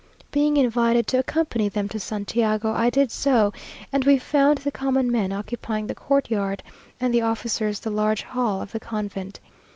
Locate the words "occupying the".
5.31-5.93